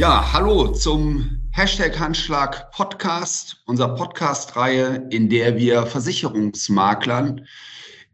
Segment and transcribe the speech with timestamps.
[0.00, 7.46] Ja, hallo zum Hashtag Handschlag Podcast, unserer Podcast-Reihe, in der wir Versicherungsmaklern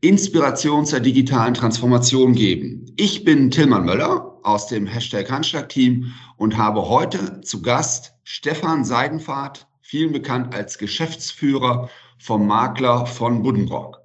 [0.01, 2.93] Inspiration zur digitalen Transformation geben.
[2.97, 9.69] Ich bin Tilman Möller aus dem Hashtag Handschlag-Team und habe heute zu Gast Stefan Seidenfahrt,
[9.81, 14.01] vielen bekannt als Geschäftsführer vom Makler von Buddenbrock.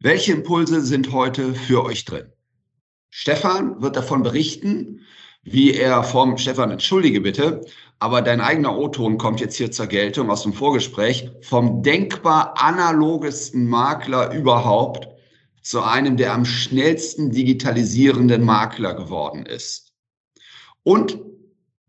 [0.00, 2.32] Welche Impulse sind heute für euch drin?
[3.10, 5.06] Stefan wird davon berichten,
[5.52, 7.64] wie er vom Stefan, entschuldige bitte,
[7.98, 13.66] aber dein eigener O-Ton kommt jetzt hier zur Geltung aus dem Vorgespräch, vom denkbar analogesten
[13.66, 15.08] Makler überhaupt
[15.62, 19.92] zu einem der am schnellsten digitalisierenden Makler geworden ist.
[20.82, 21.18] Und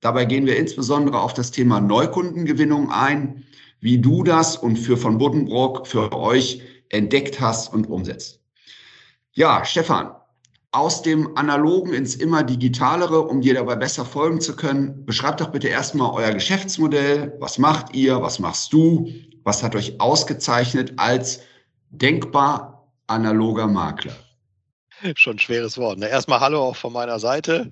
[0.02, 3.46] dabei gehen wir insbesondere auf das Thema Neukundengewinnung ein,
[3.80, 8.42] wie du das und für von Buddenbrock für euch entdeckt hast und umsetzt.
[9.32, 10.12] Ja, Stefan,
[10.72, 15.06] aus dem Analogen ins immer Digitalere, um dir dabei besser folgen zu können.
[15.06, 17.36] Beschreibt doch bitte erstmal euer Geschäftsmodell.
[17.40, 18.22] Was macht ihr?
[18.22, 19.12] Was machst du?
[19.44, 21.42] Was hat euch ausgezeichnet als
[21.90, 24.16] denkbar analoger Makler?
[25.16, 25.98] Schon ein schweres Wort.
[25.98, 26.08] Ne?
[26.08, 27.72] Erstmal Hallo auch von meiner Seite.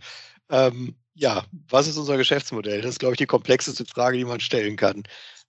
[0.50, 2.82] Ähm, ja, was ist unser Geschäftsmodell?
[2.82, 5.04] Das ist, glaube ich, die komplexeste Frage, die man stellen kann.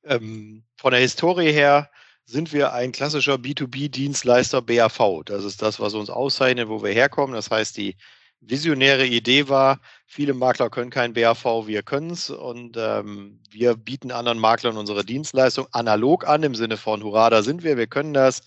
[0.05, 1.91] Ähm, von der Historie her
[2.29, 5.23] sind wir ein klassischer B2B-Dienstleister BAV.
[5.25, 7.35] Das ist das, was uns auszeichnet, wo wir herkommen.
[7.35, 7.97] Das heißt, die
[8.41, 14.13] visionäre Idee war, viele Makler können kein BAV, wir können es und ähm, wir bieten
[14.13, 18.13] anderen Maklern unsere Dienstleistung analog an, im Sinne von, hurra, da sind wir, wir können
[18.13, 18.43] das,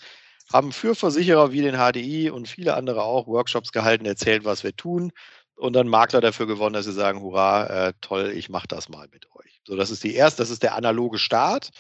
[0.53, 4.75] haben für Versicherer wie den HDI und viele andere auch Workshops gehalten, erzählt, was wir
[4.75, 5.11] tun
[5.55, 9.07] und dann Makler dafür gewonnen, dass sie sagen, hurra, äh, toll, ich mache das mal
[9.11, 9.61] mit euch.
[9.65, 11.71] So, das ist die erste, das ist der analoge Start.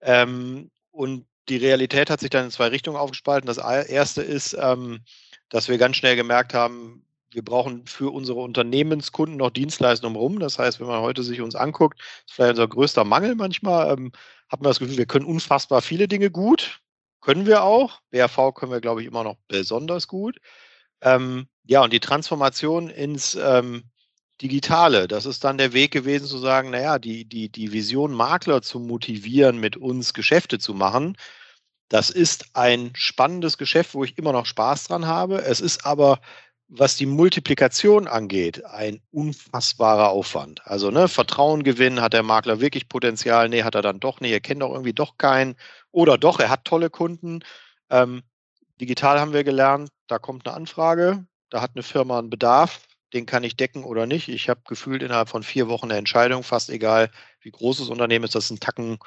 [0.00, 3.46] Ähm, und die Realität hat sich dann in zwei Richtungen aufgespalten.
[3.46, 5.00] Das erste ist, ähm,
[5.48, 10.38] dass wir ganz schnell gemerkt haben, wir brauchen für unsere Unternehmenskunden noch Dienstleistungen rum.
[10.38, 14.12] Das heißt, wenn man heute sich uns anguckt, ist vielleicht unser größter Mangel manchmal, ähm,
[14.48, 16.80] hat man das Gefühl, wir können unfassbar viele Dinge gut.
[17.20, 18.00] Können wir auch.
[18.10, 20.38] BRV können wir, glaube ich, immer noch besonders gut.
[21.00, 23.84] Ähm, ja, und die Transformation ins ähm,
[24.42, 25.08] Digitale.
[25.08, 28.80] Das ist dann der Weg gewesen zu sagen, naja, die, die, die Vision Makler zu
[28.80, 31.16] motivieren, mit uns Geschäfte zu machen.
[31.88, 35.42] Das ist ein spannendes Geschäft, wo ich immer noch Spaß dran habe.
[35.42, 36.20] Es ist aber,
[36.68, 40.66] was die Multiplikation angeht, ein unfassbarer Aufwand.
[40.66, 43.48] Also ne, Vertrauen gewinnen, hat der Makler wirklich Potenzial?
[43.48, 44.32] Nee, hat er dann doch nicht.
[44.32, 45.54] Er kennt doch irgendwie doch keinen.
[45.92, 47.40] Oder doch, er hat tolle Kunden.
[47.90, 48.22] Ähm,
[48.80, 52.80] digital haben wir gelernt, da kommt eine Anfrage, da hat eine Firma einen Bedarf,
[53.12, 54.28] den kann ich decken oder nicht.
[54.28, 58.24] Ich habe gefühlt innerhalb von vier Wochen eine Entscheidung, fast egal, wie groß das Unternehmen
[58.24, 58.98] ist, das ist ein Tacken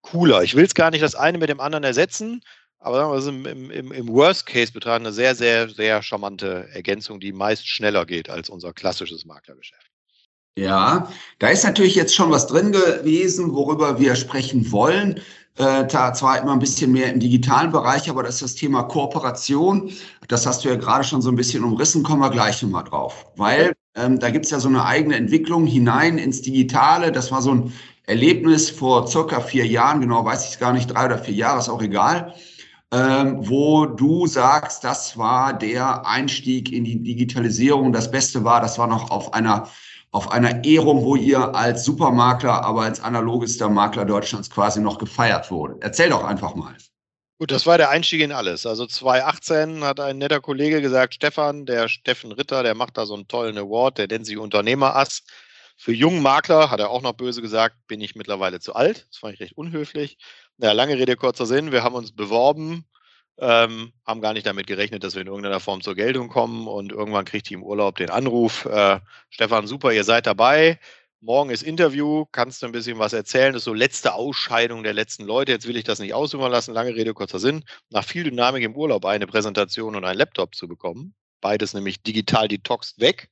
[0.00, 0.42] cooler.
[0.42, 2.42] Ich will es gar nicht das eine mit dem anderen ersetzen,
[2.78, 6.02] aber sagen wir, das ist im, im, im Worst Case betrachten eine sehr, sehr, sehr
[6.02, 9.90] charmante Ergänzung, die meist schneller geht als unser klassisches Maklergeschäft.
[10.56, 15.20] Ja, da ist natürlich jetzt schon was drin gewesen, worüber wir sprechen wollen.
[15.56, 19.92] Äh, zwar immer ein bisschen mehr im digitalen Bereich, aber das ist das Thema Kooperation.
[20.26, 23.26] Das hast du ja gerade schon so ein bisschen umrissen, kommen wir gleich nochmal drauf.
[23.36, 27.12] Weil ähm, da gibt's ja so eine eigene Entwicklung hinein ins Digitale.
[27.12, 27.72] Das war so ein
[28.06, 31.60] Erlebnis vor circa vier Jahren, genau weiß ich es gar nicht, drei oder vier Jahre,
[31.60, 32.34] ist auch egal,
[32.92, 37.92] ähm, wo du sagst, das war der Einstieg in die Digitalisierung.
[37.92, 39.68] Das Beste war, das war noch auf einer
[40.14, 45.50] auf einer Ehrung, wo ihr als Supermakler, aber als analogester Makler Deutschlands quasi noch gefeiert
[45.50, 45.76] wurde.
[45.80, 46.76] Erzähl doch einfach mal.
[47.40, 48.64] Gut, das war der Einstieg in alles.
[48.64, 53.14] Also 2018 hat ein netter Kollege gesagt, Stefan, der Steffen Ritter, der macht da so
[53.14, 55.24] einen tollen Award, der nennt sich Unternehmerass.
[55.76, 59.08] Für jungen Makler, hat er auch noch böse gesagt, bin ich mittlerweile zu alt.
[59.10, 60.18] Das fand ich recht unhöflich.
[60.58, 61.72] Ja, lange Rede, kurzer Sinn.
[61.72, 62.86] Wir haben uns beworben
[63.38, 66.92] ähm, haben gar nicht damit gerechnet, dass wir in irgendeiner Form zur Geltung kommen und
[66.92, 69.00] irgendwann kriegt die im Urlaub den Anruf, äh,
[69.30, 70.78] Stefan, super, ihr seid dabei.
[71.20, 73.54] Morgen ist Interview, kannst du ein bisschen was erzählen?
[73.54, 75.52] Das ist so letzte Ausscheidung der letzten Leute.
[75.52, 76.74] Jetzt will ich das nicht ausüben lassen.
[76.74, 77.64] Lange Rede, kurzer Sinn.
[77.88, 81.14] Nach viel Dynamik im Urlaub eine Präsentation und einen Laptop zu bekommen.
[81.40, 83.30] Beides nämlich digital detoxed weg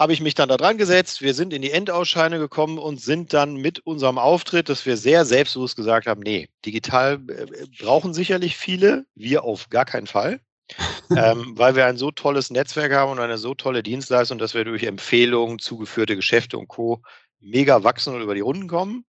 [0.00, 1.20] habe ich mich dann da dran gesetzt.
[1.20, 5.26] Wir sind in die Endausscheine gekommen und sind dann mit unserem Auftritt, dass wir sehr
[5.26, 10.40] selbstbewusst gesagt haben, nee, digital äh, brauchen sicherlich viele, wir auf gar keinen Fall.
[11.16, 14.64] ähm, weil wir ein so tolles Netzwerk haben und eine so tolle Dienstleistung, dass wir
[14.64, 17.02] durch Empfehlungen, zugeführte Geschäfte und Co.
[17.40, 19.04] mega wachsen und über die Runden kommen.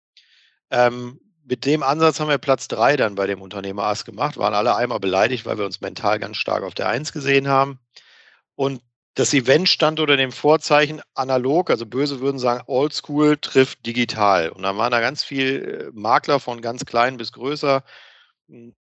[0.72, 4.54] Ähm, mit dem Ansatz haben wir Platz drei dann bei dem Unternehmer Ass gemacht, waren
[4.54, 7.80] alle einmal beleidigt, weil wir uns mental ganz stark auf der Eins gesehen haben.
[8.56, 8.82] Und
[9.20, 14.50] das Event stand unter dem Vorzeichen analog, also böse würden sagen, oldschool trifft digital.
[14.50, 17.84] Und da waren da ganz viele äh, Makler von ganz klein bis größer,
[18.48, 18.74] hm,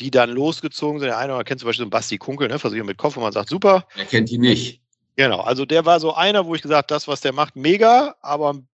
[0.00, 1.06] die dann losgezogen sind.
[1.06, 3.22] Der eine oder kennt zum Beispiel so einen Basti Kunkel, ne, Versicherung mit Kopf, und
[3.22, 3.86] man sagt, super.
[3.94, 4.82] Er kennt die nicht.
[5.14, 8.54] Genau, also der war so einer, wo ich gesagt, das, was der macht, mega, aber
[8.54, 8.68] ein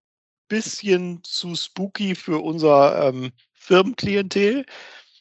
[0.48, 4.64] bisschen zu spooky für unser ähm, Firmenklientel.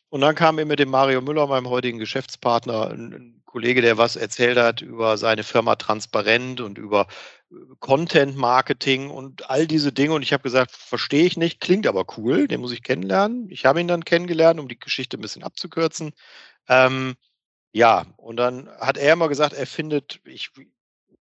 [0.08, 4.16] Und dann kam er mit dem Mario Müller, meinem heutigen Geschäftspartner, ein Kollege, der was
[4.16, 7.08] erzählt hat über seine Firma Transparent und über
[7.52, 10.14] äh, Content Marketing und all diese Dinge.
[10.14, 13.50] Und ich habe gesagt, verstehe ich nicht, klingt aber cool, den muss ich kennenlernen.
[13.50, 16.14] Ich habe ihn dann kennengelernt, um die Geschichte ein bisschen abzukürzen.
[16.70, 17.16] Ähm,
[17.74, 20.50] ja, und dann hat er immer gesagt, er findet, ich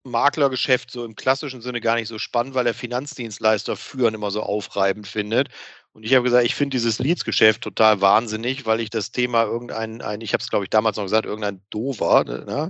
[0.03, 4.43] Maklergeschäft so im klassischen Sinne gar nicht so spannend, weil er Finanzdienstleister führen immer so
[4.43, 5.49] aufreibend findet.
[5.95, 10.01] Und ich habe gesagt, ich finde dieses Leads-Geschäft total wahnsinnig, weil ich das Thema irgendein,
[10.01, 12.69] ein, ich habe es glaube ich damals noch gesagt, irgendein Dover, ne,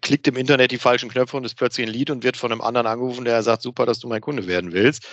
[0.00, 2.60] klickt im Internet die falschen Knöpfe und ist plötzlich ein Lead und wird von einem
[2.60, 5.06] anderen angerufen, der sagt, super, dass du mein Kunde werden willst.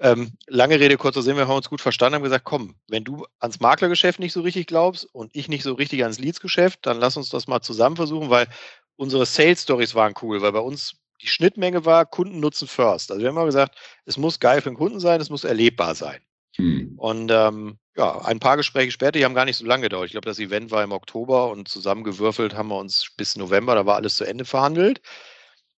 [0.00, 3.24] Ähm, lange Rede, kurzer Sinn, wir haben uns gut verstanden, haben gesagt, komm, wenn du
[3.38, 7.16] ans Maklergeschäft nicht so richtig glaubst und ich nicht so richtig ans Leads-Geschäft, dann lass
[7.16, 8.48] uns das mal zusammen versuchen, weil
[8.96, 13.12] unsere Sales Stories waren cool, weil bei uns die Schnittmenge war Kundennutzen first.
[13.12, 15.94] Also wir haben immer gesagt, es muss geil für den Kunden sein, es muss erlebbar
[15.94, 16.20] sein.
[16.58, 16.94] Hm.
[16.96, 20.06] Und ähm, ja, ein paar Gespräche später, die haben gar nicht so lange gedauert.
[20.06, 23.86] Ich glaube, das Event war im Oktober und zusammengewürfelt haben wir uns bis November, da
[23.86, 25.00] war alles zu Ende verhandelt.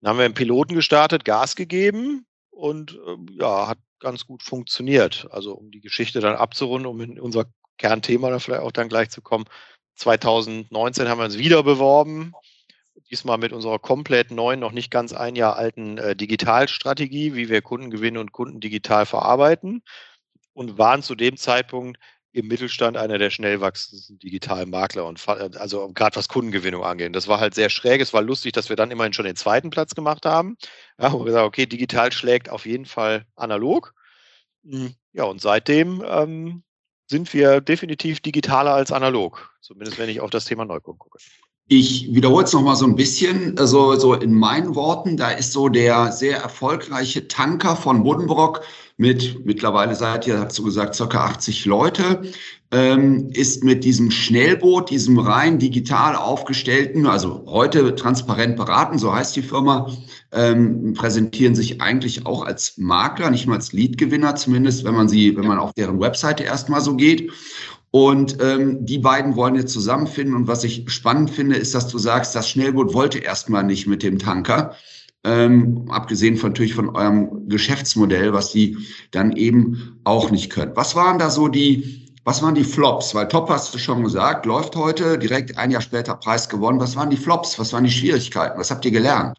[0.01, 5.27] Dann haben wir einen Piloten gestartet, Gas gegeben und äh, ja, hat ganz gut funktioniert.
[5.31, 7.45] Also um die Geschichte dann abzurunden, um in unser
[7.77, 9.45] Kernthema da vielleicht auch dann gleich zu kommen.
[9.95, 12.33] 2019 haben wir uns wieder beworben,
[13.09, 17.61] diesmal mit unserer komplett neuen, noch nicht ganz ein Jahr alten äh, Digitalstrategie, wie wir
[17.61, 19.83] Kunden gewinnen und Kunden digital verarbeiten
[20.53, 21.99] und waren zu dem Zeitpunkt
[22.31, 27.15] im Mittelstand einer der schnell wachsenden digitalen Makler und äh, also gerade was Kundengewinnung angeht.
[27.15, 28.01] Das war halt sehr schräg.
[28.01, 30.57] Es war lustig, dass wir dann immerhin schon den zweiten Platz gemacht haben.
[30.99, 33.93] Ja, wo wir gesagt, okay, digital schlägt auf jeden Fall analog.
[34.63, 36.63] Hm, ja, und seitdem ähm,
[37.07, 39.55] sind wir definitiv digitaler als analog.
[39.61, 41.17] Zumindest wenn ich auf das Thema Neukunden gucke.
[41.71, 45.69] Ich wiederhole es nochmal so ein bisschen, also so in meinen Worten, da ist so
[45.69, 48.61] der sehr erfolgreiche Tanker von Buddenbrock
[48.97, 52.23] mit, mittlerweile seid ihr, dazu gesagt, circa 80 Leute,
[52.71, 59.35] ähm, ist mit diesem Schnellboot, diesem rein digital aufgestellten, also heute transparent beraten, so heißt
[59.35, 59.91] die Firma,
[60.31, 65.37] ähm, präsentieren sich eigentlich auch als Makler, nicht nur als Leadgewinner, zumindest wenn man sie,
[65.37, 67.31] wenn man auf deren Webseite erstmal so geht.
[67.91, 70.35] Und ähm, die beiden wollen jetzt zusammenfinden.
[70.35, 74.03] Und was ich spannend finde, ist, dass du sagst, das Schnellboot wollte erstmal nicht mit
[74.03, 74.75] dem Tanker.
[75.23, 78.77] Ähm, abgesehen von, natürlich von eurem Geschäftsmodell, was die
[79.11, 80.71] dann eben auch nicht können.
[80.75, 83.15] Was waren da so die, was waren die Flops?
[83.15, 86.79] Weil Top hast du schon gesagt, läuft heute, direkt ein Jahr später Preis gewonnen.
[86.79, 87.59] Was waren die Flops?
[87.59, 88.59] Was waren die Schwierigkeiten?
[88.59, 89.35] Was habt ihr gelernt?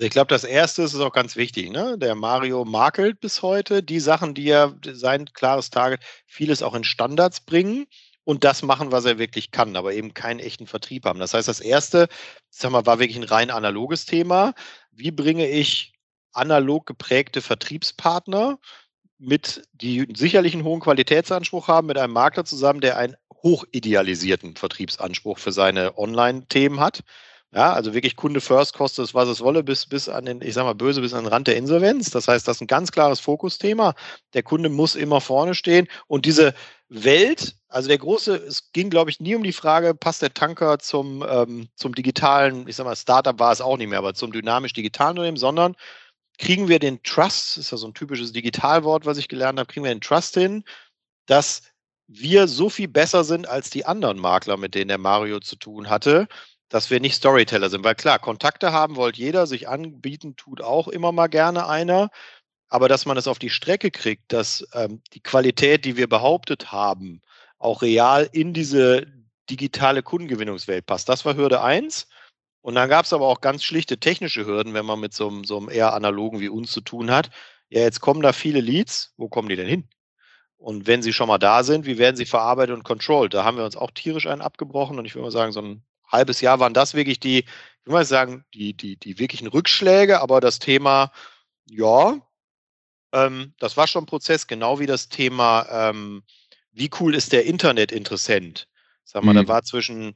[0.00, 1.70] Also ich glaube, das erste ist auch ganz wichtig.
[1.70, 1.98] Ne?
[1.98, 6.84] Der Mario makelt bis heute die Sachen, die er, sein klares Target, vieles auch in
[6.84, 7.84] Standards bringen
[8.24, 11.20] und das machen, was er wirklich kann, aber eben keinen echten Vertrieb haben.
[11.20, 12.08] Das heißt, das erste,
[12.48, 14.54] sag mal, war wirklich ein rein analoges Thema.
[14.90, 15.92] Wie bringe ich
[16.32, 18.58] analog geprägte Vertriebspartner
[19.18, 25.36] mit, die sicherlich einen hohen Qualitätsanspruch haben, mit einem Makler zusammen, der einen hochidealisierten Vertriebsanspruch
[25.36, 27.02] für seine Online-Themen hat?
[27.52, 30.54] Ja, also wirklich Kunde first kostet es, was es wolle, bis, bis an den, ich
[30.54, 32.10] sag mal böse, bis an den Rand der Insolvenz.
[32.10, 33.94] Das heißt, das ist ein ganz klares Fokusthema.
[34.34, 36.54] Der Kunde muss immer vorne stehen und diese
[36.88, 40.78] Welt, also der große, es ging, glaube ich, nie um die Frage, passt der Tanker
[40.78, 44.30] zum, ähm, zum digitalen, ich sag mal, Startup war es auch nicht mehr, aber zum
[44.30, 45.74] dynamisch digitalen Unternehmen, sondern
[46.38, 49.84] kriegen wir den Trust, ist ja so ein typisches Digitalwort, was ich gelernt habe, kriegen
[49.84, 50.64] wir den Trust hin,
[51.26, 51.62] dass
[52.06, 55.90] wir so viel besser sind als die anderen Makler, mit denen der Mario zu tun
[55.90, 56.28] hatte,
[56.70, 57.84] dass wir nicht Storyteller sind.
[57.84, 62.10] Weil klar, Kontakte haben wollte jeder, sich anbieten tut auch immer mal gerne einer.
[62.68, 66.72] Aber dass man es auf die Strecke kriegt, dass ähm, die Qualität, die wir behauptet
[66.72, 67.20] haben,
[67.58, 69.06] auch real in diese
[69.50, 71.08] digitale Kundengewinnungswelt passt.
[71.08, 72.08] Das war Hürde eins.
[72.62, 75.58] Und dann gab es aber auch ganz schlichte technische Hürden, wenn man mit so so
[75.58, 77.30] einem eher analogen wie uns zu tun hat.
[77.68, 79.14] Ja, jetzt kommen da viele Leads.
[79.16, 79.88] Wo kommen die denn hin?
[80.56, 83.34] Und wenn sie schon mal da sind, wie werden sie verarbeitet und controlled?
[83.34, 84.98] Da haben wir uns auch tierisch einen abgebrochen.
[84.98, 88.04] Und ich würde mal sagen, so ein halbes Jahr waren das wirklich die, ich mal
[88.04, 91.12] sagen, die, die, die wirklichen Rückschläge, aber das Thema,
[91.66, 92.20] ja,
[93.12, 96.22] ähm, das war schon ein Prozess, genau wie das Thema, ähm,
[96.72, 98.68] wie cool ist der Internetinteressent?
[99.04, 99.38] Sag mal, mhm.
[99.38, 100.14] da war zwischen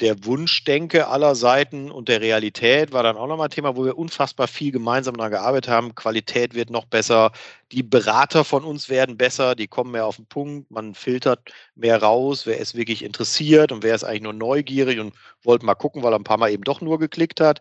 [0.00, 3.98] der Wunschdenke aller Seiten und der Realität war dann auch nochmal ein Thema, wo wir
[3.98, 5.94] unfassbar viel gemeinsam daran gearbeitet haben.
[5.94, 7.32] Qualität wird noch besser,
[7.70, 12.02] die Berater von uns werden besser, die kommen mehr auf den Punkt, man filtert mehr
[12.02, 16.02] raus, wer ist wirklich interessiert und wer ist eigentlich nur neugierig und wollte mal gucken,
[16.02, 17.60] weil er ein paar Mal eben doch nur geklickt hat.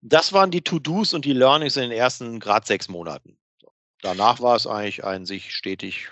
[0.00, 3.38] Das waren die To-Dos und die Learnings in den ersten gerade sechs Monaten.
[4.00, 6.10] Danach war es eigentlich ein sich stetig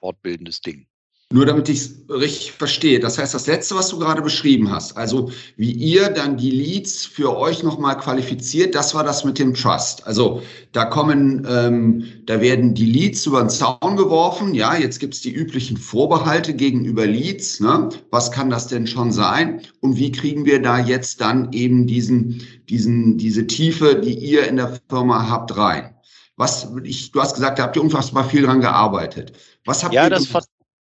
[0.00, 0.88] fortbildendes Ding.
[1.30, 3.00] Nur damit ich es richtig verstehe.
[3.00, 7.04] Das heißt, das Letzte, was du gerade beschrieben hast, also wie ihr dann die Leads
[7.04, 10.06] für euch nochmal qualifiziert, das war das mit dem Trust.
[10.06, 10.40] Also
[10.72, 14.54] da kommen, ähm, da werden die Leads über den Zaun geworfen.
[14.54, 17.60] Ja, jetzt gibt's die üblichen Vorbehalte gegenüber Leads.
[17.60, 17.90] Ne?
[18.10, 19.60] Was kann das denn schon sein?
[19.80, 24.56] Und wie kriegen wir da jetzt dann eben diesen, diesen, diese Tiefe, die ihr in
[24.56, 25.94] der Firma habt, rein?
[26.36, 29.32] Was, ich, du hast gesagt, da habt ihr unfassbar viel dran gearbeitet.
[29.66, 30.26] Was habt ja, ihr das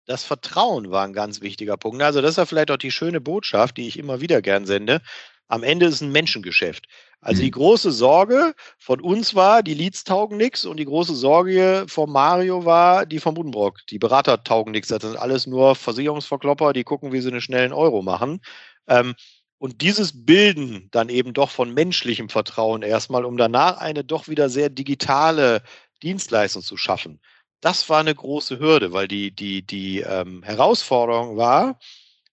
[0.09, 2.01] das Vertrauen war ein ganz wichtiger Punkt.
[2.01, 5.01] Also das ist ja vielleicht auch die schöne Botschaft, die ich immer wieder gern sende.
[5.47, 6.87] Am Ende ist es ein Menschengeschäft.
[7.21, 7.53] Also die mhm.
[7.53, 12.65] große Sorge von uns war, die Leads taugen nichts und die große Sorge von Mario
[12.65, 13.85] war, die von Buddenbrock.
[13.91, 14.87] Die Berater taugen nichts.
[14.87, 18.41] Das sind alles nur Versicherungsverklopper, die gucken, wie sie einen schnellen Euro machen.
[18.87, 19.13] Ähm,
[19.59, 24.49] und dieses Bilden dann eben doch von menschlichem Vertrauen erstmal, um danach eine doch wieder
[24.49, 25.61] sehr digitale
[26.01, 27.19] Dienstleistung zu schaffen
[27.61, 31.79] das war eine große Hürde, weil die, die, die ähm, Herausforderung war,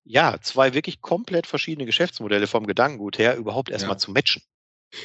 [0.04, 3.98] ja, zwei wirklich komplett verschiedene Geschäftsmodelle vom Gedankengut her überhaupt erstmal ja.
[3.98, 4.42] zu matchen.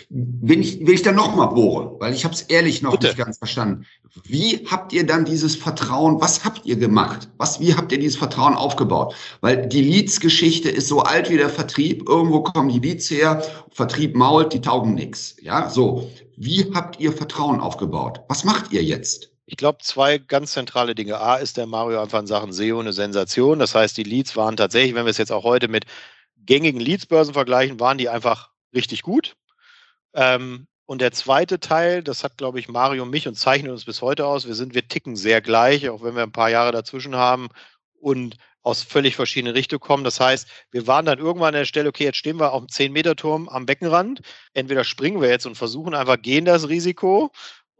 [0.09, 3.07] Wenn ich, wenn ich dann nochmal bohre, weil ich habe es ehrlich noch Bitte.
[3.07, 3.85] nicht ganz verstanden.
[4.23, 7.29] Wie habt ihr dann dieses Vertrauen, was habt ihr gemacht?
[7.37, 9.15] Was, wie habt ihr dieses Vertrauen aufgebaut?
[9.41, 12.07] Weil die Leads-Geschichte ist so alt wie der Vertrieb.
[12.07, 15.35] Irgendwo kommen die Leads her, Vertrieb mault, die taugen nichts.
[15.41, 16.09] Ja, so.
[16.37, 18.21] Wie habt ihr Vertrauen aufgebaut?
[18.27, 19.31] Was macht ihr jetzt?
[19.51, 21.19] Ich glaube, zwei ganz zentrale Dinge.
[21.19, 23.59] A ist der Mario einfach in Sachen SEO eine Sensation.
[23.59, 25.83] Das heißt, die Leads waren tatsächlich, wenn wir es jetzt auch heute mit
[26.37, 29.35] gängigen Leadsbörsen vergleichen, waren die einfach richtig gut.
[30.13, 33.83] Ähm, und der zweite Teil, das hat, glaube ich, Mario und mich und zeichnet uns
[33.83, 34.47] bis heute aus.
[34.47, 37.49] Wir sind, wir ticken sehr gleich, auch wenn wir ein paar Jahre dazwischen haben
[37.99, 40.05] und aus völlig verschiedenen Richtungen kommen.
[40.05, 42.67] Das heißt, wir waren dann irgendwann an der Stelle, okay, jetzt stehen wir auf dem
[42.67, 44.21] 10-Meter-Turm am Beckenrand.
[44.53, 47.31] Entweder springen wir jetzt und versuchen einfach, gehen das Risiko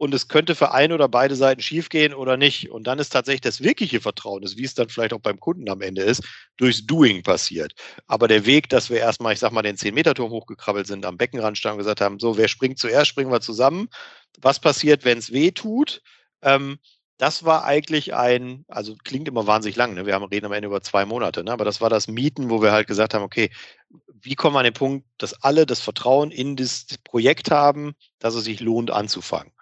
[0.02, 2.72] und es könnte für eine oder beide Seiten schiefgehen oder nicht.
[2.72, 5.70] Und dann ist tatsächlich das wirkliche Vertrauen, das wie es dann vielleicht auch beim Kunden
[5.70, 6.24] am Ende ist,
[6.56, 7.74] durchs Doing passiert.
[8.08, 11.56] Aber der Weg, dass wir erstmal, ich sag mal, den 10-Meter-Turm hochgekrabbelt sind, am Beckenrand
[11.56, 13.86] standen und gesagt haben, so, wer springt zuerst, springen wir zusammen.
[14.40, 16.02] Was passiert, wenn es weh tut?
[16.42, 16.80] Ähm,
[17.18, 20.04] das war eigentlich ein, also klingt immer wahnsinnig lang, ne?
[20.04, 21.52] wir haben, reden am Ende über zwei Monate, ne?
[21.52, 23.50] aber das war das Mieten, wo wir halt gesagt haben, okay,
[24.20, 28.34] wie kommen wir an den Punkt, dass alle das Vertrauen in das Projekt haben, dass
[28.34, 29.52] es sich lohnt anzufangen.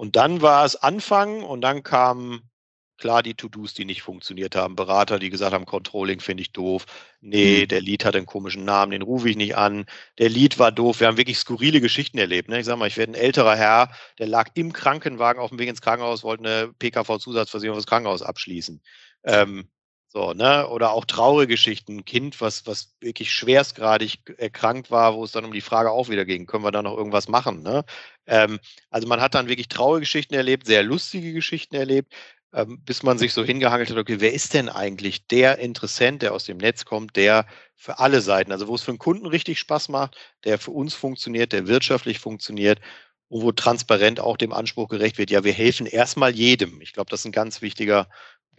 [0.00, 2.48] Und dann war es Anfang und dann kamen
[2.96, 4.74] klar die To-Dos, die nicht funktioniert haben.
[4.74, 6.86] Berater, die gesagt haben, Controlling finde ich doof.
[7.20, 7.68] Nee, mhm.
[7.68, 9.84] der Lead hat einen komischen Namen, den rufe ich nicht an.
[10.16, 11.00] Der Lead war doof.
[11.00, 12.48] Wir haben wirklich skurrile Geschichten erlebt.
[12.48, 12.60] Ne?
[12.60, 15.68] Ich sage mal, ich werde ein älterer Herr, der lag im Krankenwagen auf dem Weg
[15.68, 18.80] ins Krankenhaus, wollte eine PKV-Zusatzversicherung fürs Krankenhaus abschließen.
[19.24, 19.68] Ähm,
[20.12, 20.68] so, ne?
[20.68, 21.98] Oder auch traurige Geschichten.
[21.98, 26.08] Ein Kind, was, was wirklich schwerstgradig erkrankt war, wo es dann um die Frage auch
[26.08, 27.62] wieder ging, können wir da noch irgendwas machen?
[27.62, 27.84] Ne?
[28.26, 28.58] Ähm,
[28.90, 32.12] also man hat dann wirklich traurige Geschichten erlebt, sehr lustige Geschichten erlebt,
[32.52, 36.34] ähm, bis man sich so hingehangelt hat, okay, wer ist denn eigentlich der Interessent, der
[36.34, 39.60] aus dem Netz kommt, der für alle Seiten, also wo es für den Kunden richtig
[39.60, 42.80] Spaß macht, der für uns funktioniert, der wirtschaftlich funktioniert
[43.28, 46.80] und wo transparent auch dem Anspruch gerecht wird, ja, wir helfen erstmal jedem.
[46.80, 48.08] Ich glaube, das ist ein ganz wichtiger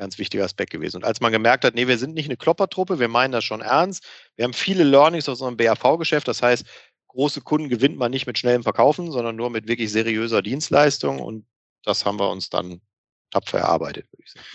[0.02, 0.98] ganz wichtiger Aspekt gewesen.
[0.98, 3.62] Und als man gemerkt hat, nee, wir sind nicht eine Kloppertruppe, wir meinen das schon
[3.62, 4.04] ernst.
[4.36, 6.28] Wir haben viele Learnings aus unserem BAV-Geschäft.
[6.28, 6.66] Das heißt,
[7.08, 11.20] große Kunden gewinnt man nicht mit schnellem Verkaufen, sondern nur mit wirklich seriöser Dienstleistung.
[11.20, 11.46] Und
[11.84, 12.82] das haben wir uns dann
[13.30, 14.46] tapfer erarbeitet, würde ich sagen.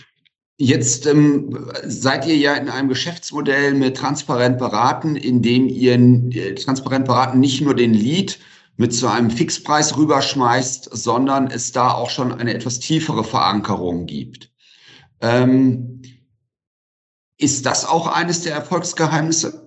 [0.58, 6.54] Jetzt ähm, seid ihr ja in einem Geschäftsmodell mit transparent beraten, in dem ihr äh,
[6.56, 8.40] transparent beraten nicht nur den Lead
[8.76, 14.50] mit so einem Fixpreis rüberschmeißt, sondern es da auch schon eine etwas tiefere Verankerung gibt.
[15.20, 16.02] Ähm,
[17.38, 19.66] ist das auch eines der Erfolgsgeheimnisse?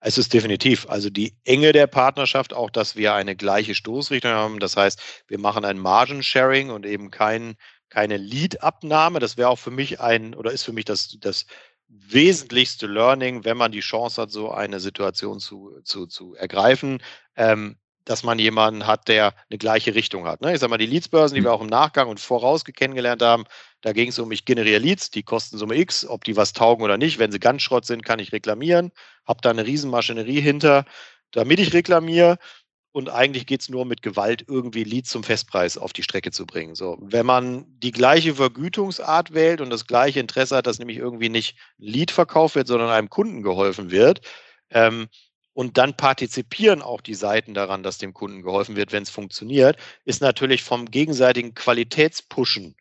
[0.00, 0.88] Es ist definitiv.
[0.88, 4.60] Also die Enge der Partnerschaft, auch dass wir eine gleiche Stoßrichtung haben.
[4.60, 7.56] Das heißt, wir machen ein Margin-Sharing und eben kein,
[7.88, 9.18] keine Lead-Abnahme.
[9.18, 11.46] Das wäre auch für mich ein oder ist für mich das, das
[11.88, 17.02] wesentlichste Learning, wenn man die Chance hat, so eine Situation zu, zu, zu ergreifen.
[17.34, 17.76] Ähm,
[18.08, 20.40] dass man jemanden hat, der eine gleiche Richtung hat.
[20.40, 20.54] Ne?
[20.54, 21.54] Ich sage mal, die Leadsbörsen, die wir mhm.
[21.54, 23.44] auch im Nachgang und voraus kennengelernt haben,
[23.82, 26.82] da ging es um, ich generiere Leads, die kosten Summe X, ob die was taugen
[26.82, 27.18] oder nicht.
[27.18, 28.92] Wenn sie ganz Schrott sind, kann ich reklamieren,
[29.26, 30.86] habe da eine Riesenmaschinerie hinter,
[31.32, 32.38] damit ich reklamiere.
[32.92, 36.46] Und eigentlich geht es nur mit Gewalt, irgendwie Leads zum Festpreis auf die Strecke zu
[36.46, 36.74] bringen.
[36.74, 41.28] So, wenn man die gleiche Vergütungsart wählt und das gleiche Interesse hat, dass nämlich irgendwie
[41.28, 44.22] nicht ein Lead verkauft wird, sondern einem Kunden geholfen wird,
[44.70, 45.08] ähm,
[45.58, 49.76] und dann partizipieren auch die Seiten daran, dass dem Kunden geholfen wird, wenn es funktioniert,
[50.04, 52.76] ist natürlich vom gegenseitigen Qualitätspushen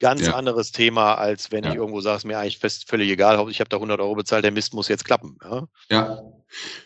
[0.00, 0.32] ganz ja.
[0.32, 1.72] anderes Thema, als wenn ja.
[1.72, 4.44] ich irgendwo sage, es mir eigentlich fest, völlig egal, ich habe da 100 Euro bezahlt,
[4.44, 5.36] der Mist muss jetzt klappen.
[5.44, 5.68] Ja.
[5.90, 6.22] ja.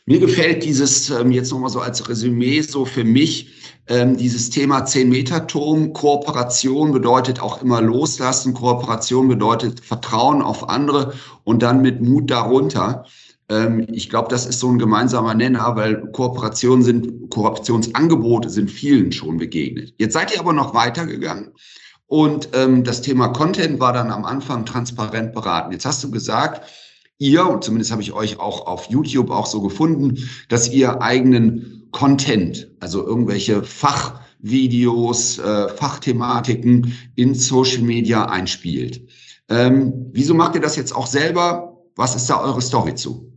[0.04, 3.52] Mir gefällt dieses, ähm, jetzt nochmal so als Resümee, so für mich,
[3.86, 5.92] ähm, dieses Thema 10-Meter-Turm.
[5.92, 8.52] Kooperation bedeutet auch immer loslassen.
[8.52, 13.04] Kooperation bedeutet Vertrauen auf andere und dann mit Mut darunter.
[13.50, 19.12] Ähm, ich glaube, das ist so ein gemeinsamer Nenner, weil Kooperationen sind, Kooperationsangebote sind vielen
[19.12, 19.92] schon begegnet.
[19.98, 21.52] Jetzt seid ihr aber noch weitergegangen.
[22.06, 25.72] Und ähm, das Thema Content war dann am Anfang transparent beraten.
[25.72, 26.68] Jetzt hast du gesagt,
[27.18, 31.88] ihr, und zumindest habe ich euch auch auf YouTube auch so gefunden, dass ihr eigenen
[31.92, 39.08] Content, also irgendwelche Fachvideos, äh, Fachthematiken in Social Media einspielt.
[39.48, 41.78] Ähm, wieso macht ihr das jetzt auch selber?
[41.96, 43.29] Was ist da eure Story zu?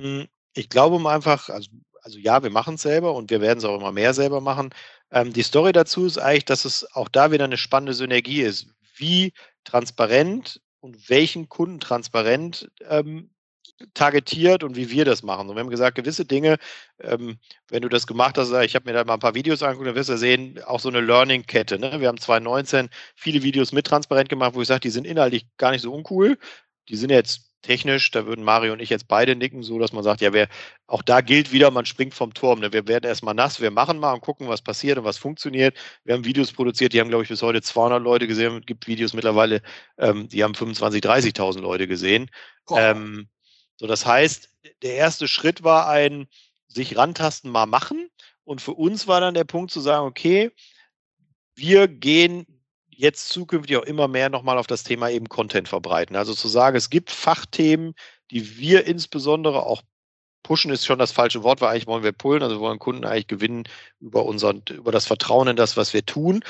[0.00, 1.70] Hm, ich glaube um einfach, also,
[2.02, 4.70] also ja, wir machen es selber und wir werden es auch immer mehr selber machen.
[5.10, 8.68] Ähm, die Story dazu ist eigentlich, dass es auch da wieder eine spannende Synergie ist.
[8.96, 9.32] Wie
[9.64, 13.30] transparent und welchen Kunden transparent ähm,
[13.94, 15.48] targetiert und wie wir das machen.
[15.48, 16.56] Und wir haben gesagt, gewisse Dinge,
[17.00, 17.38] ähm,
[17.68, 19.96] wenn du das gemacht hast, ich habe mir da mal ein paar Videos angeguckt, dann
[19.96, 21.78] wirst du sehen, auch so eine Learning-Kette.
[21.78, 22.00] Ne?
[22.00, 25.72] Wir haben 2019 viele Videos mit transparent gemacht, wo ich sage, die sind inhaltlich gar
[25.72, 26.38] nicht so uncool.
[26.88, 30.04] Die sind jetzt technisch, da würden Mario und ich jetzt beide nicken, so dass man
[30.04, 30.48] sagt, ja, wer,
[30.86, 32.60] auch da gilt wieder, man springt vom Turm.
[32.60, 32.72] Ne?
[32.72, 35.76] Wir werden erstmal nass, wir machen mal und gucken, was passiert und was funktioniert.
[36.04, 38.58] Wir haben Videos produziert, die haben, glaube ich, bis heute 200 Leute gesehen.
[38.58, 39.62] Es gibt Videos mittlerweile,
[39.98, 42.30] ähm, die haben 25.000, 30.000 Leute gesehen.
[42.70, 43.28] Ähm,
[43.76, 44.48] so, das heißt,
[44.82, 46.28] der erste Schritt war ein
[46.68, 48.08] sich rantasten, mal machen.
[48.44, 50.52] Und für uns war dann der Punkt zu sagen, okay,
[51.56, 52.46] wir gehen
[52.96, 56.16] jetzt zukünftig auch immer mehr nochmal auf das Thema eben Content verbreiten.
[56.16, 57.94] Also zu sagen, es gibt Fachthemen,
[58.30, 59.82] die wir insbesondere auch
[60.42, 63.26] pushen ist schon das falsche Wort, weil eigentlich wollen wir pullen, also wollen Kunden eigentlich
[63.26, 63.64] gewinnen
[64.00, 66.44] über unseren, über das Vertrauen in das, was wir tun.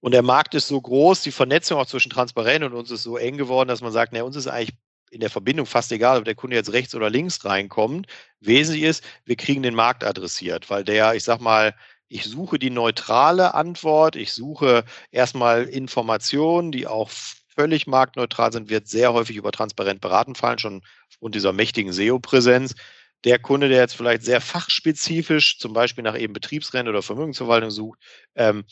[0.00, 3.16] Und der Markt ist so groß, die Vernetzung auch zwischen Transparent und uns ist so
[3.16, 4.76] eng geworden, dass man sagt, na, uns ist eigentlich
[5.10, 8.06] in der Verbindung fast egal, ob der Kunde jetzt rechts oder links reinkommt.
[8.40, 11.74] Wesentlich ist, wir kriegen den Markt adressiert, weil der, ich sag mal,
[12.10, 17.08] ich suche die neutrale Antwort, ich suche erstmal Informationen, die auch
[17.54, 22.74] völlig marktneutral sind, wird sehr häufig über transparent beraten fallen, schon aufgrund dieser mächtigen SEO-Präsenz.
[23.22, 28.00] Der Kunde, der jetzt vielleicht sehr fachspezifisch, zum Beispiel nach eben Betriebsrennen oder Vermögensverwaltung sucht,
[28.34, 28.64] ähm,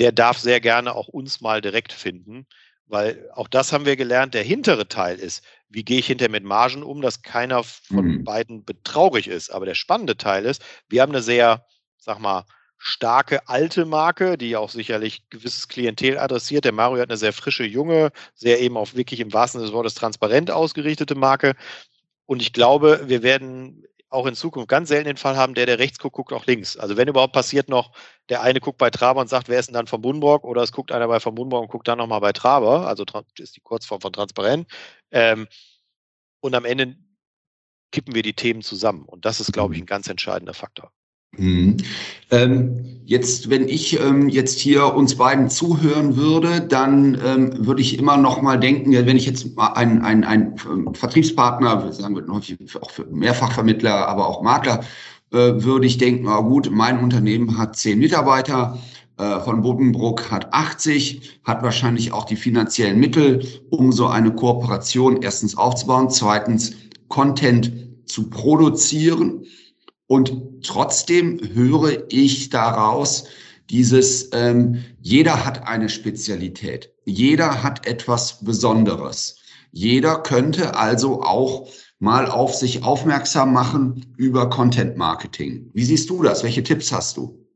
[0.00, 2.46] der darf sehr gerne auch uns mal direkt finden.
[2.86, 6.42] Weil auch das haben wir gelernt, der hintere Teil ist, wie gehe ich hinterher mit
[6.42, 8.24] Margen um, dass keiner von mhm.
[8.24, 9.50] beiden betraurig ist.
[9.50, 11.64] Aber der spannende Teil ist, wir haben eine sehr,
[11.98, 12.46] sag mal,
[12.82, 16.64] starke alte Marke, die auch sicherlich gewisses Klientel adressiert.
[16.64, 19.76] Der Mario hat eine sehr frische, junge, sehr eben auch wirklich im wahrsten Sinne des
[19.76, 21.56] Wortes transparent ausgerichtete Marke.
[22.24, 25.78] Und ich glaube, wir werden auch in Zukunft ganz selten den Fall haben, der, der
[25.78, 26.78] rechts guckt, guckt auch links.
[26.78, 27.92] Also wenn überhaupt passiert noch,
[28.30, 30.44] der eine guckt bei Traber und sagt, wer ist denn dann von Buddenbrock?
[30.44, 32.86] Oder es guckt einer bei von Buddenbrock und guckt dann nochmal bei Traber.
[32.86, 33.04] Also
[33.38, 34.66] ist die Kurzform von transparent.
[35.10, 35.48] Ähm,
[36.40, 36.96] und am Ende
[37.92, 39.04] kippen wir die Themen zusammen.
[39.04, 39.84] Und das ist, glaube ich, mhm.
[39.84, 40.92] ein ganz entscheidender Faktor.
[41.36, 41.76] Mhm.
[42.30, 47.98] Ähm, jetzt, wenn ich ähm, jetzt hier uns beiden zuhören würde, dann ähm, würde ich
[47.98, 52.58] immer noch mal denken, wenn ich jetzt ein, ein, ein ähm, Vertriebspartner, sagen wir häufig
[52.80, 54.80] auch für Mehrfachvermittler, aber auch Makler,
[55.32, 58.78] äh, würde ich denken, na gut, mein Unternehmen hat zehn Mitarbeiter,
[59.20, 65.20] äh, von Buddenbrook hat 80, hat wahrscheinlich auch die finanziellen Mittel, um so eine Kooperation
[65.20, 66.72] erstens aufzubauen, zweitens
[67.08, 67.72] Content
[68.06, 69.44] zu produzieren.
[70.10, 73.28] Und trotzdem höre ich daraus
[73.70, 79.36] dieses, ähm, jeder hat eine Spezialität, jeder hat etwas Besonderes.
[79.70, 81.68] Jeder könnte also auch
[82.00, 85.70] mal auf sich aufmerksam machen über Content Marketing.
[85.74, 86.42] Wie siehst du das?
[86.42, 87.46] Welche Tipps hast du?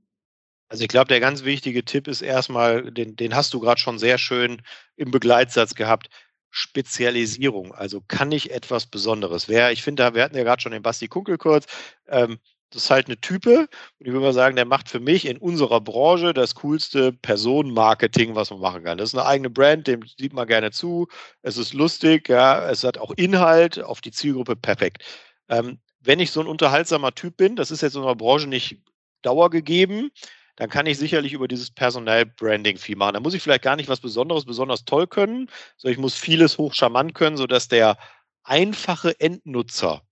[0.68, 3.98] Also ich glaube, der ganz wichtige Tipp ist erstmal, den, den hast du gerade schon
[3.98, 4.62] sehr schön
[4.94, 6.08] im Begleitsatz gehabt.
[6.56, 7.74] Spezialisierung.
[7.74, 9.48] Also kann ich etwas Besonderes?
[9.48, 11.66] Wer, ich finde, wir hatten ja gerade schon den Basti Kunkel kurz.
[12.06, 12.38] Ähm,
[12.70, 13.68] das ist halt eine Type.
[13.98, 18.36] Und ich würde mal sagen, der macht für mich in unserer Branche das coolste Personenmarketing,
[18.36, 18.98] was man machen kann.
[18.98, 21.08] Das ist eine eigene Brand, dem sieht man gerne zu.
[21.42, 25.02] Es ist lustig, ja, es hat auch Inhalt auf die Zielgruppe perfekt.
[25.48, 28.78] Ähm, wenn ich so ein unterhaltsamer Typ bin, das ist jetzt in unserer Branche nicht
[29.22, 30.12] dauergegeben,
[30.56, 33.14] dann kann ich sicherlich über dieses Personalbranding viel machen.
[33.14, 36.58] Da muss ich vielleicht gar nicht was Besonderes, besonders toll können, sondern ich muss vieles
[36.58, 37.98] hochcharmant können, sodass der
[38.44, 40.02] einfache Endnutzer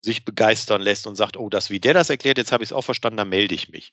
[0.00, 2.72] sich begeistern lässt und sagt, oh, das, wie der das erklärt, jetzt habe ich es
[2.72, 3.92] auch verstanden, dann melde ich mich.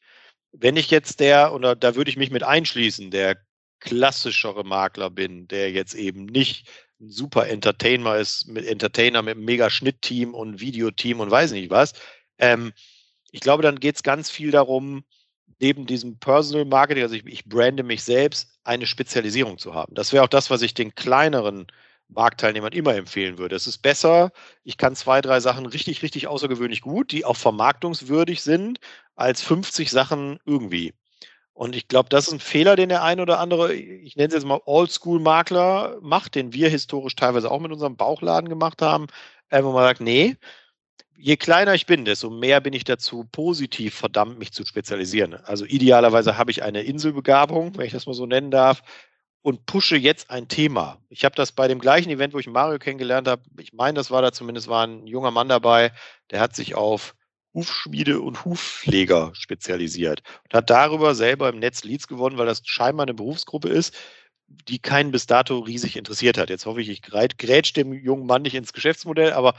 [0.52, 3.38] Wenn ich jetzt der, oder da würde ich mich mit einschließen, der
[3.80, 9.46] klassischere Makler bin, der jetzt eben nicht ein super Entertainer ist, mit Entertainer mit einem
[9.46, 11.94] mega Schnittteam und Videoteam und weiß nicht was.
[12.38, 12.74] Ähm,
[13.32, 15.04] ich glaube, dann geht es ganz viel darum,
[15.60, 19.96] neben diesem Personal Marketing, also ich, ich brande mich selbst, eine Spezialisierung zu haben.
[19.96, 21.68] Das wäre auch das, was ich den kleineren
[22.10, 23.56] Marktteilnehmern immer empfehlen würde.
[23.56, 24.32] Es ist besser,
[24.64, 28.80] ich kann zwei, drei Sachen richtig, richtig außergewöhnlich gut, die auch vermarktungswürdig sind,
[29.16, 30.94] als 50 Sachen irgendwie.
[31.54, 34.34] Und ich glaube, das ist ein Fehler, den der ein oder andere, ich nenne es
[34.34, 39.08] jetzt mal Oldschool-Makler macht, den wir historisch teilweise auch mit unserem Bauchladen gemacht haben,
[39.50, 40.36] wo man sagt, nee,
[41.18, 45.34] je kleiner ich bin, desto mehr bin ich dazu positiv verdammt, mich zu spezialisieren.
[45.34, 48.82] Also idealerweise habe ich eine Inselbegabung, wenn ich das mal so nennen darf,
[49.42, 51.00] und pushe jetzt ein Thema.
[51.08, 54.10] Ich habe das bei dem gleichen Event, wo ich Mario kennengelernt habe, ich meine, das
[54.10, 55.92] war da zumindest, war ein junger Mann dabei,
[56.32, 57.16] der hat sich auf
[57.54, 63.06] Hufschmiede und Hufpfleger spezialisiert und hat darüber selber im Netz Leads gewonnen, weil das scheinbar
[63.06, 63.96] eine Berufsgruppe ist,
[64.48, 66.50] die keinen bis dato riesig interessiert hat.
[66.50, 69.54] Jetzt hoffe ich, ich grätsch dem jungen Mann nicht ins Geschäftsmodell, aber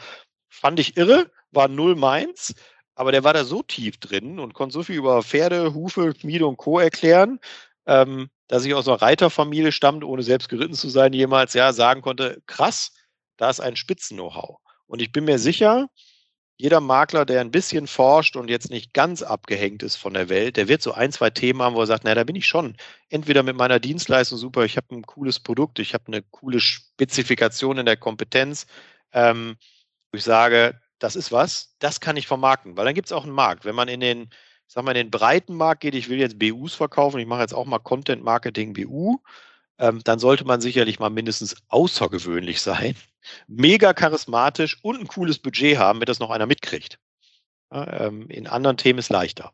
[0.49, 2.55] fand ich irre, war null meins.
[2.95, 6.47] Aber der war da so tief drin und konnte so viel über Pferde, Hufe, Schmiede
[6.47, 6.79] und Co.
[6.79, 7.39] erklären,
[7.87, 12.01] ähm, dass ich aus einer Reiterfamilie stammt, ohne selbst geritten zu sein, jemals ja sagen
[12.01, 12.93] konnte, krass,
[13.37, 14.59] da ist ein Spitzen-Know-how.
[14.87, 15.89] Und ich bin mir sicher,
[16.59, 20.57] jeder Makler, der ein bisschen forscht und jetzt nicht ganz abgehängt ist von der Welt,
[20.57, 22.77] der wird so ein, zwei Themen haben, wo er sagt, na, da bin ich schon
[23.11, 27.77] entweder mit meiner Dienstleistung super, ich habe ein cooles Produkt, ich habe eine coole Spezifikation
[27.79, 28.67] in der Kompetenz,
[29.13, 29.57] ähm,
[30.13, 33.25] wo ich sage, das ist was, das kann ich vermarkten, weil dann gibt es auch
[33.25, 33.65] einen Markt.
[33.65, 34.31] Wenn man in den,
[34.67, 37.55] sag mal, in den breiten Markt geht, ich will jetzt BUs verkaufen, ich mache jetzt
[37.55, 39.19] auch mal Content Marketing BU,
[39.79, 42.97] ähm, dann sollte man sicherlich mal mindestens außergewöhnlich sein,
[43.47, 46.99] mega charismatisch und ein cooles Budget haben, damit das noch einer mitkriegt.
[47.73, 49.53] Ja, ähm, in anderen Themen ist leichter.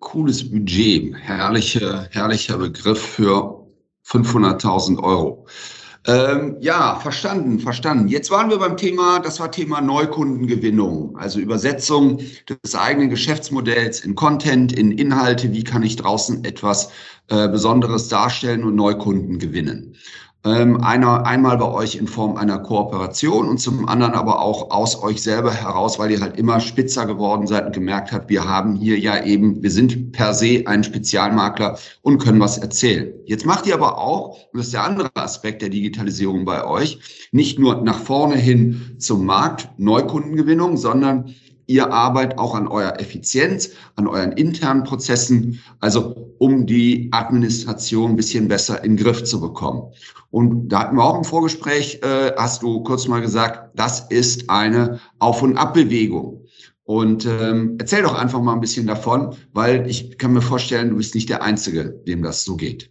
[0.00, 3.66] Cooles Budget, herrliche, herrlicher Begriff für
[4.06, 5.46] 500.000 Euro.
[6.06, 8.08] Ähm, ja, verstanden, verstanden.
[8.08, 12.20] Jetzt waren wir beim Thema, das war Thema Neukundengewinnung, also Übersetzung
[12.64, 15.52] des eigenen Geschäftsmodells in Content, in Inhalte.
[15.52, 16.90] Wie kann ich draußen etwas
[17.28, 19.96] äh, Besonderes darstellen und Neukunden gewinnen?
[20.44, 25.02] Ähm, einer, einmal bei euch in Form einer Kooperation und zum anderen aber auch aus
[25.02, 28.76] euch selber heraus, weil ihr halt immer spitzer geworden seid und gemerkt habt, wir haben
[28.76, 33.12] hier ja eben, wir sind per se ein Spezialmakler und können was erzählen.
[33.26, 37.00] Jetzt macht ihr aber auch, und das ist der andere Aspekt der Digitalisierung bei euch,
[37.32, 41.34] nicht nur nach vorne hin zum Markt, Neukundengewinnung, sondern
[41.68, 48.16] ihr arbeitet auch an eurer Effizienz, an euren internen Prozessen, also um die Administration ein
[48.16, 49.92] bisschen besser in den Griff zu bekommen.
[50.30, 54.50] Und da hatten wir auch im Vorgespräch, äh, hast du kurz mal gesagt, das ist
[54.50, 56.46] eine Auf- und Abbewegung.
[56.84, 60.96] Und ähm, erzähl doch einfach mal ein bisschen davon, weil ich kann mir vorstellen, du
[60.96, 62.90] bist nicht der Einzige, dem das so geht.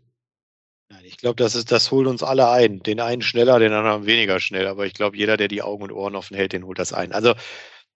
[1.04, 2.84] Ich glaube, das ist, das holt uns alle ein.
[2.84, 4.68] Den einen schneller, den anderen weniger schnell.
[4.68, 7.12] Aber ich glaube, jeder, der die Augen und Ohren offen hält, den holt das ein.
[7.12, 7.34] Also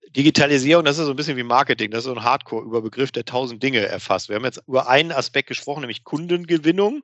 [0.10, 3.64] Digitalisierung, das ist so ein bisschen wie Marketing, das ist so ein Hardcore-Überbegriff, der tausend
[3.64, 4.30] Dinge erfasst.
[4.30, 7.04] Wir haben jetzt über einen Aspekt gesprochen, nämlich Kundengewinnung.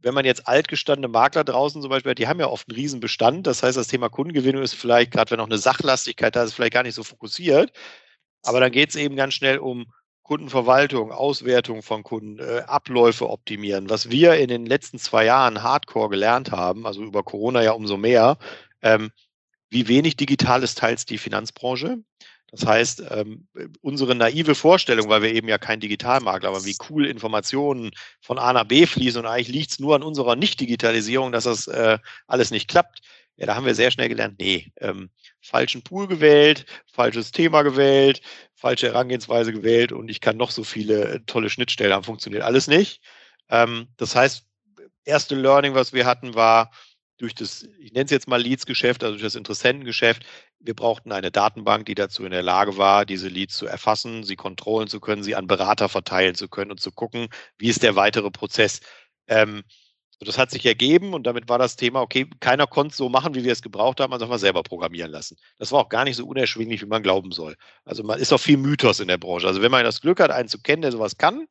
[0.00, 3.00] Wenn man jetzt altgestandene Makler draußen zum Beispiel hat, die haben ja oft einen riesen
[3.00, 3.46] Bestand.
[3.46, 6.74] Das heißt, das Thema Kundengewinnung ist vielleicht, gerade wenn noch eine Sachlastigkeit da ist, vielleicht
[6.74, 7.72] gar nicht so fokussiert.
[8.44, 13.90] Aber dann geht es eben ganz schnell um Kundenverwaltung, Auswertung von Kunden, äh, Abläufe optimieren.
[13.90, 17.96] Was wir in den letzten zwei Jahren hardcore gelernt haben, also über Corona ja umso
[17.96, 18.38] mehr,
[18.82, 19.10] ähm,
[19.70, 21.98] wie wenig digital ist teils die Finanzbranche.
[22.50, 23.46] Das heißt, ähm,
[23.82, 27.90] unsere naive Vorstellung, weil wir eben ja kein Digitalmakler, aber wie cool Informationen
[28.22, 31.66] von A nach B fließen und eigentlich liegt es nur an unserer Nicht-Digitalisierung, dass das
[31.66, 33.00] äh, alles nicht klappt.
[33.36, 38.22] Ja, da haben wir sehr schnell gelernt, nee, ähm, falschen Pool gewählt, falsches Thema gewählt,
[38.54, 42.66] falsche Herangehensweise gewählt und ich kann noch so viele äh, tolle Schnittstellen haben, funktioniert alles
[42.66, 43.00] nicht.
[43.50, 44.44] Ähm, das heißt,
[45.04, 46.70] erste Learning, was wir hatten, war,
[47.18, 50.24] durch das, ich nenne es jetzt mal Leads-Geschäft, also durch das Interessentengeschäft,
[50.60, 54.36] wir brauchten eine Datenbank, die dazu in der Lage war, diese Leads zu erfassen, sie
[54.36, 57.28] kontrollen zu können, sie an Berater verteilen zu können und zu gucken,
[57.58, 58.80] wie ist der weitere Prozess.
[59.26, 59.62] Ähm,
[60.20, 63.44] das hat sich ergeben und damit war das Thema, okay, keiner konnte so machen, wie
[63.44, 65.36] wir es gebraucht haben, also haben wir selber programmieren lassen.
[65.58, 67.54] Das war auch gar nicht so unerschwinglich, wie man glauben soll.
[67.84, 69.46] Also man ist auch viel Mythos in der Branche.
[69.46, 71.46] Also wenn man das Glück hat, einen zu kennen, der sowas kann,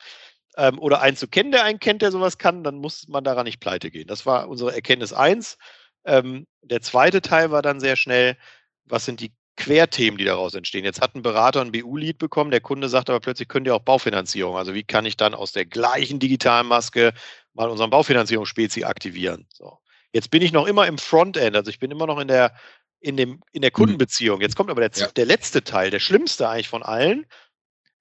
[0.57, 3.45] ähm, oder einen zu kennen, der einen kennt, der sowas kann, dann muss man daran
[3.45, 4.07] nicht pleite gehen.
[4.07, 5.57] Das war unsere Erkenntnis eins.
[6.03, 8.37] Ähm, der zweite Teil war dann sehr schnell,
[8.85, 10.85] was sind die Querthemen, die daraus entstehen.
[10.85, 13.81] Jetzt hat ein Berater ein BU-Lead bekommen, der Kunde sagt aber plötzlich, könnt ihr auch
[13.81, 14.55] Baufinanzierung.
[14.55, 17.13] Also wie kann ich dann aus der gleichen digitalen Maske
[17.53, 19.47] mal unseren Baufinanzierungsspezi aktivieren?
[19.51, 19.79] So.
[20.13, 22.55] Jetzt bin ich noch immer im Frontend, also ich bin immer noch in der,
[22.99, 23.75] in dem, in der mhm.
[23.75, 24.41] Kundenbeziehung.
[24.41, 25.07] Jetzt kommt aber der, ja.
[25.11, 27.25] der letzte Teil, der schlimmste eigentlich von allen.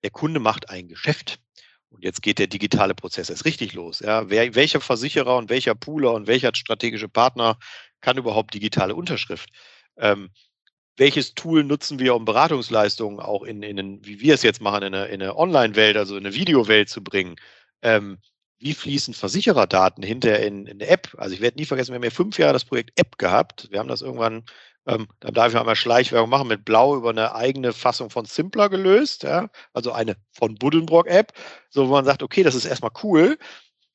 [0.02, 1.40] Der Kunde macht ein Geschäft.
[1.90, 4.00] Und jetzt geht der digitale Prozess erst richtig los.
[4.00, 7.58] Ja, wer, welcher Versicherer und welcher Pooler und welcher strategische Partner
[8.00, 9.50] kann überhaupt digitale Unterschrift?
[9.96, 10.30] Ähm,
[10.96, 14.82] welches Tool nutzen wir, um Beratungsleistungen auch in, in, in wie wir es jetzt machen,
[14.82, 17.36] in eine, in eine Online-Welt, also in eine Videowelt zu bringen?
[17.82, 18.18] Ähm,
[18.58, 21.14] wie fließen Versichererdaten hinterher in, in der App.
[21.18, 23.68] Also ich werde nie vergessen, wir haben ja fünf Jahre das Projekt App gehabt.
[23.70, 24.44] Wir haben das irgendwann,
[24.86, 28.68] ähm, da darf ich mal Schleichwerbung machen, mit Blau über eine eigene Fassung von Simpler
[28.68, 31.32] gelöst, ja, also eine von Buddenbrock App,
[31.70, 33.38] so wo man sagt, okay, das ist erstmal cool,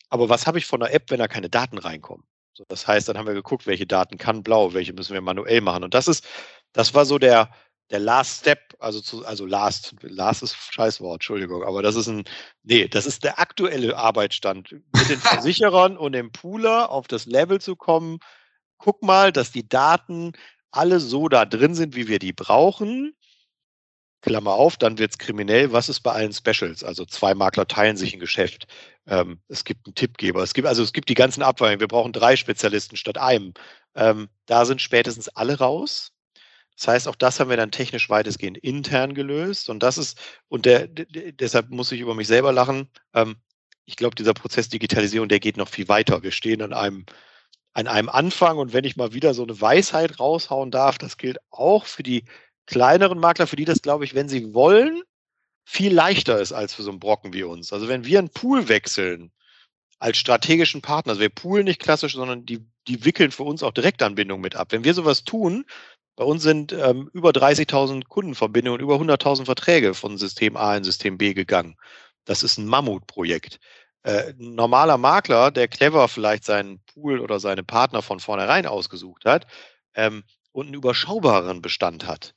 [0.09, 2.25] aber was habe ich von der App, wenn da keine Daten reinkommen?
[2.53, 5.61] So, das heißt, dann haben wir geguckt, welche Daten kann Blau, welche müssen wir manuell
[5.61, 5.85] machen.
[5.85, 6.27] Und das ist,
[6.73, 7.49] das war so der,
[7.91, 12.25] der Last Step, also zu, also Last, Last ist Scheißwort, Entschuldigung, aber das ist ein,
[12.63, 17.61] nee, das ist der aktuelle Arbeitsstand, mit den Versicherern und dem Pooler auf das Level
[17.61, 18.19] zu kommen.
[18.77, 20.33] Guck mal, dass die Daten
[20.71, 23.13] alle so da drin sind, wie wir die brauchen.
[24.21, 25.71] Klammer auf, dann wird es kriminell.
[25.71, 26.83] Was ist bei allen Specials?
[26.83, 28.67] Also zwei Makler teilen sich ein Geschäft.
[29.07, 30.43] Ähm, es gibt einen Tippgeber.
[30.43, 31.79] Es gibt, also es gibt die ganzen Abweichungen.
[31.79, 33.53] Wir brauchen drei Spezialisten statt einem.
[33.95, 36.11] Ähm, da sind spätestens alle raus.
[36.77, 39.69] Das heißt, auch das haben wir dann technisch weitestgehend intern gelöst.
[39.69, 42.89] Und das ist, und der deshalb muss ich über mich selber lachen.
[43.13, 43.37] Ähm,
[43.85, 46.23] ich glaube, dieser Prozess Digitalisierung, der geht noch viel weiter.
[46.23, 47.05] Wir stehen an einem,
[47.73, 48.57] an einem Anfang.
[48.57, 52.25] Und wenn ich mal wieder so eine Weisheit raushauen darf, das gilt auch für die
[52.65, 55.01] kleineren Makler, für die das, glaube ich, wenn sie wollen,
[55.63, 57.71] viel leichter ist als für so einen Brocken wie uns.
[57.71, 59.31] Also wenn wir einen Pool wechseln
[59.99, 63.71] als strategischen Partner, also wir poolen nicht klassisch, sondern die, die wickeln für uns auch
[63.71, 64.71] Direktanbindungen mit ab.
[64.71, 65.65] Wenn wir sowas tun,
[66.15, 71.17] bei uns sind ähm, über 30.000 Kundenverbindungen, über 100.000 Verträge von System A in System
[71.17, 71.77] B gegangen.
[72.25, 73.59] Das ist ein Mammutprojekt.
[74.03, 79.25] Äh, ein normaler Makler, der clever vielleicht seinen Pool oder seine Partner von vornherein ausgesucht
[79.25, 79.45] hat
[79.93, 82.33] ähm, und einen überschaubaren Bestand hat,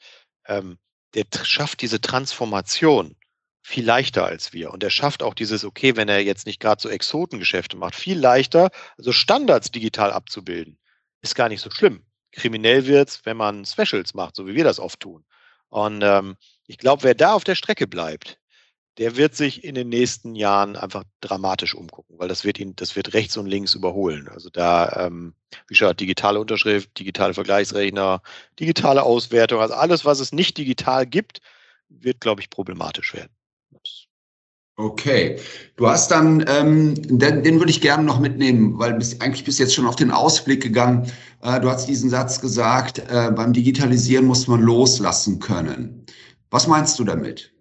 [0.46, 0.78] ähm,
[1.14, 3.16] der schafft diese Transformation
[3.62, 4.72] viel leichter als wir.
[4.72, 8.18] Und er schafft auch dieses, okay, wenn er jetzt nicht gerade so Exotengeschäfte macht, viel
[8.18, 10.78] leichter, also Standards digital abzubilden,
[11.22, 12.04] ist gar nicht so schlimm.
[12.32, 15.24] Kriminell wird's, wenn man Specials macht, so wie wir das oft tun.
[15.70, 18.38] Und ähm, ich glaube, wer da auf der Strecke bleibt,
[18.98, 22.94] der wird sich in den nächsten Jahren einfach dramatisch umgucken, weil das wird ihn, das
[22.94, 24.28] wird rechts und links überholen.
[24.28, 25.34] Also da, ähm,
[25.66, 28.22] wie gesagt, digitale Unterschrift, digitale Vergleichsrechner,
[28.60, 31.40] digitale Auswertung, also alles, was es nicht digital gibt,
[31.88, 33.32] wird, glaube ich, problematisch werden.
[34.76, 35.38] Okay,
[35.76, 39.60] du hast dann, ähm, den, den würde ich gerne noch mitnehmen, weil bis, eigentlich bist
[39.60, 41.12] du jetzt schon auf den Ausblick gegangen.
[41.42, 46.04] Äh, du hast diesen Satz gesagt, äh, beim Digitalisieren muss man loslassen können.
[46.50, 47.53] Was meinst du damit?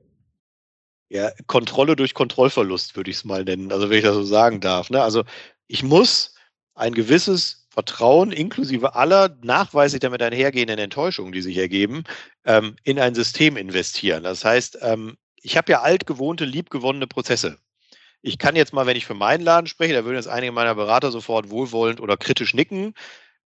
[1.13, 3.71] Ja, Kontrolle durch Kontrollverlust, würde ich es mal nennen.
[3.71, 4.89] Also wenn ich das so sagen darf.
[4.89, 5.01] Ne?
[5.01, 5.23] Also
[5.67, 6.33] ich muss
[6.73, 12.03] ein gewisses Vertrauen inklusive aller nachweislich damit einhergehenden Enttäuschungen, die sich ergeben,
[12.45, 14.23] ähm, in ein System investieren.
[14.23, 17.59] Das heißt, ähm, ich habe ja altgewohnte, liebgewonnene Prozesse.
[18.23, 20.73] Ich kann jetzt mal, wenn ich für meinen Laden spreche, da würden jetzt einige meiner
[20.73, 22.95] Berater sofort wohlwollend oder kritisch nicken.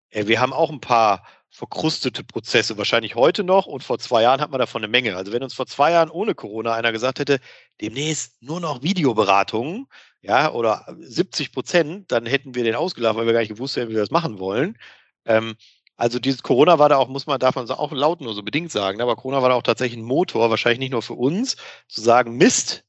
[0.10, 3.66] Äh, wir haben auch ein paar verkrustete Prozesse, wahrscheinlich heute noch.
[3.66, 5.16] Und vor zwei Jahren hat man davon eine Menge.
[5.16, 7.40] Also wenn uns vor zwei Jahren ohne Corona einer gesagt hätte,
[7.82, 9.88] demnächst nur noch Videoberatungen,
[10.22, 13.90] ja, oder 70 Prozent, dann hätten wir den ausgelacht, weil wir gar nicht gewusst hätten,
[13.90, 14.78] wie wir das machen wollen.
[15.26, 15.56] Ähm,
[15.98, 18.72] also dieses Corona war da auch, muss man, darf man auch laut nur so bedingt
[18.72, 21.56] sagen, aber Corona war da auch tatsächlich ein Motor, wahrscheinlich nicht nur für uns,
[21.88, 22.84] zu sagen, Mist,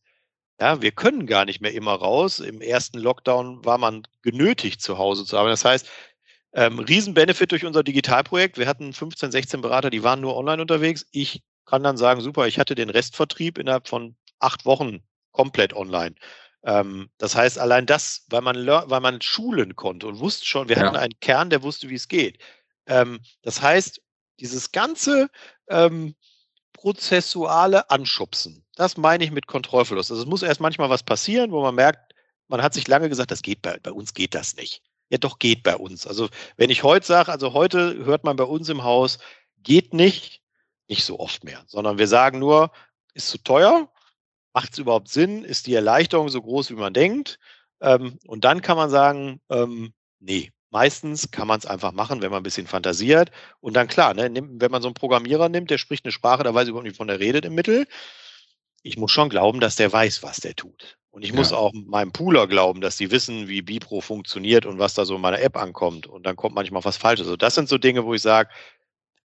[0.61, 2.41] ja, wir können gar nicht mehr immer raus.
[2.41, 5.53] Im ersten Lockdown war man genötigt, zu Hause zu arbeiten.
[5.53, 5.87] Das heißt,
[6.57, 8.57] ähm, Riesenbenefit durch unser Digitalprojekt.
[8.57, 11.07] Wir hatten 15, 16 Berater, die waren nur online unterwegs.
[11.13, 15.01] Ich kann dann sagen, super, ich hatte den Restvertrieb innerhalb von acht Wochen
[15.33, 16.15] komplett online.
[16.65, 20.77] Ähm, das heißt, allein das, weil man, weil man schulen konnte und wusste schon, wir
[20.77, 20.85] ja.
[20.85, 22.39] hatten einen Kern, der wusste, wie es geht.
[22.87, 24.01] Ähm, das heißt,
[24.41, 25.29] dieses ganze
[25.69, 26.15] ähm,
[26.73, 30.11] prozessuale Anschubsen, das meine ich mit Kontrollverlust.
[30.11, 32.15] Also es muss erst manchmal was passieren, wo man merkt,
[32.49, 35.39] man hat sich lange gesagt, das geht bei, bei uns geht das nicht ja doch
[35.39, 36.07] geht bei uns.
[36.07, 39.19] Also wenn ich heute sage, also heute hört man bei uns im Haus,
[39.63, 40.43] geht nicht,
[40.89, 42.71] nicht so oft mehr, sondern wir sagen nur,
[43.15, 43.91] ist zu teuer,
[44.53, 47.39] macht es überhaupt Sinn, ist die Erleichterung so groß, wie man denkt?
[47.81, 52.31] Ähm, und dann kann man sagen, ähm, nee, meistens kann man es einfach machen, wenn
[52.31, 53.31] man ein bisschen fantasiert.
[53.61, 56.55] Und dann klar, ne, wenn man so einen Programmierer nimmt, der spricht eine Sprache, da
[56.55, 57.87] weiß ich überhaupt nicht, von der redet im Mittel.
[58.83, 60.99] Ich muss schon glauben, dass der weiß, was der tut.
[61.17, 61.37] Und ich ja.
[61.37, 65.15] muss auch meinem Pooler glauben, dass die wissen, wie Bipro funktioniert und was da so
[65.15, 66.07] in meiner App ankommt.
[66.07, 67.27] Und dann kommt manchmal was Falsches.
[67.27, 68.51] Also das sind so Dinge, wo ich sage,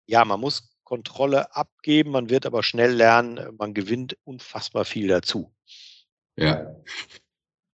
[0.08, 5.54] ja, man muss Kontrolle abgeben, man wird aber schnell lernen, man gewinnt unfassbar viel dazu.
[6.38, 6.76] Ja.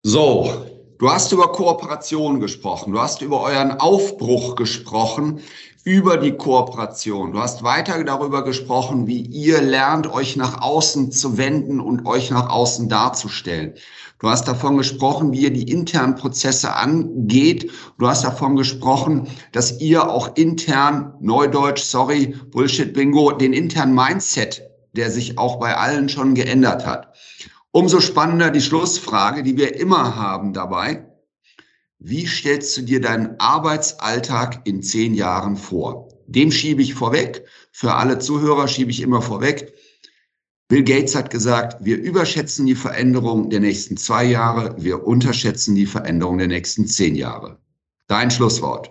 [0.02, 0.66] So,
[0.98, 5.40] du hast über Kooperation gesprochen, du hast über euren Aufbruch gesprochen
[5.84, 7.32] über die Kooperation.
[7.32, 12.30] Du hast weiter darüber gesprochen, wie ihr lernt, euch nach außen zu wenden und euch
[12.30, 13.74] nach außen darzustellen.
[14.18, 17.70] Du hast davon gesprochen, wie ihr die internen Prozesse angeht.
[17.98, 24.62] Du hast davon gesprochen, dass ihr auch intern, Neudeutsch, sorry, Bullshit Bingo, den internen Mindset,
[24.92, 27.14] der sich auch bei allen schon geändert hat.
[27.72, 31.09] Umso spannender die Schlussfrage, die wir immer haben dabei.
[32.02, 36.08] Wie stellst du dir deinen Arbeitsalltag in zehn Jahren vor?
[36.26, 37.44] Dem schiebe ich vorweg.
[37.72, 39.74] Für alle Zuhörer schiebe ich immer vorweg.
[40.68, 45.84] Bill Gates hat gesagt, wir überschätzen die Veränderung der nächsten zwei Jahre, wir unterschätzen die
[45.84, 47.58] Veränderung der nächsten zehn Jahre.
[48.06, 48.90] Dein Schlusswort.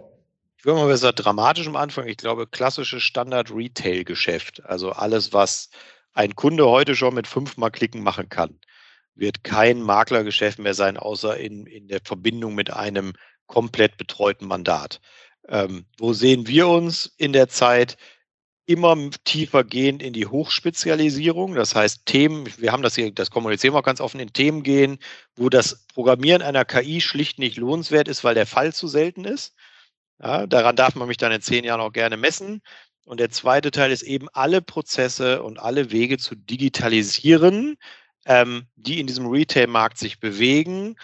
[0.57, 2.07] Ich würde mal besser dramatisch am Anfang.
[2.07, 4.61] Ich glaube, klassisches Standard-Retail-Geschäft.
[4.65, 5.71] Also alles, was
[6.13, 8.59] ein Kunde heute schon mit fünfmal Klicken machen kann
[9.19, 13.13] wird kein Maklergeschäft mehr sein, außer in, in der Verbindung mit einem
[13.47, 15.01] komplett betreuten Mandat.
[15.47, 17.97] Ähm, wo sehen wir uns in der Zeit?
[18.65, 21.55] Immer tiefer gehend in die Hochspezialisierung.
[21.55, 24.99] Das heißt, Themen, wir haben das hier, das kommunizieren wir ganz offen, in Themen gehen,
[25.35, 29.55] wo das Programmieren einer KI schlicht nicht lohnenswert ist, weil der Fall zu selten ist.
[30.21, 32.61] Ja, daran darf man mich dann in zehn Jahren auch gerne messen.
[33.05, 37.75] Und der zweite Teil ist eben alle Prozesse und alle Wege zu digitalisieren,
[38.25, 40.95] ähm, die in diesem Retail-Markt sich bewegen.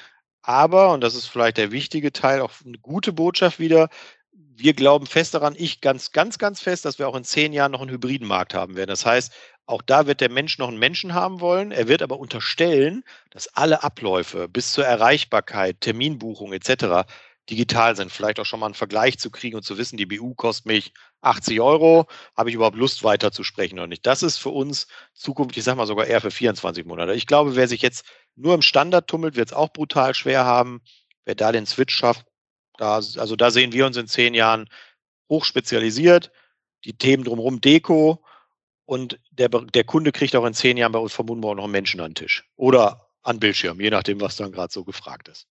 [0.42, 3.90] Aber, und das ist vielleicht der wichtige Teil, auch eine gute Botschaft wieder,
[4.32, 7.72] wir glauben fest daran, ich ganz, ganz, ganz fest, dass wir auch in zehn Jahren
[7.74, 8.90] noch einen hybriden Markt haben werden.
[8.90, 9.34] Das heißt,
[9.66, 11.72] auch da wird der Mensch noch einen Menschen haben wollen.
[11.72, 17.06] Er wird aber unterstellen, dass alle Abläufe bis zur Erreichbarkeit, Terminbuchung etc
[17.50, 18.12] digital sind.
[18.12, 20.94] Vielleicht auch schon mal einen Vergleich zu kriegen und zu wissen, die BU kostet mich
[21.22, 22.08] 80 Euro.
[22.36, 24.06] Habe ich überhaupt Lust, weiter zu sprechen oder nicht?
[24.06, 27.14] Das ist für uns Zukunft, ich sage mal sogar eher für 24 Monate.
[27.14, 28.06] Ich glaube, wer sich jetzt
[28.36, 30.82] nur im Standard tummelt, wird es auch brutal schwer haben.
[31.26, 32.26] Wer da den Switch schafft,
[32.78, 34.70] da, also da sehen wir uns in zehn Jahren
[35.30, 36.32] hochspezialisiert.
[36.84, 38.24] Die Themen drumherum Deko
[38.86, 41.72] und der, der Kunde kriegt auch in zehn Jahren bei uns vermutlich auch noch einen
[41.72, 45.48] Menschen an den Tisch oder an Bildschirm, je nachdem, was dann gerade so gefragt ist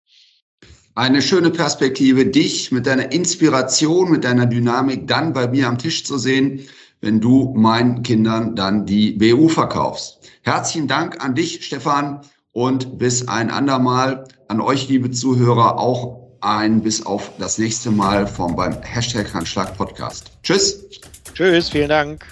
[0.94, 6.04] eine schöne Perspektive, dich mit deiner Inspiration, mit deiner Dynamik dann bei mir am Tisch
[6.04, 6.60] zu sehen,
[7.00, 10.20] wenn du meinen Kindern dann die BU verkaufst.
[10.42, 12.20] Herzlichen Dank an dich, Stefan,
[12.52, 18.26] und bis ein andermal an euch, liebe Zuhörer, auch ein bis auf das nächste Mal
[18.26, 20.30] vom beim Hashtag Handschlag Podcast.
[20.42, 20.84] Tschüss.
[21.34, 22.24] Tschüss, vielen Dank.